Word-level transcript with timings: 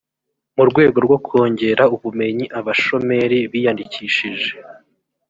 mu 0.55 0.63
rwego 0.69 0.97
rwo 1.05 1.17
kongera 1.25 1.83
ubumenyi 1.95 2.45
abashomeri 2.59 3.37
biyandikishije 3.51 4.49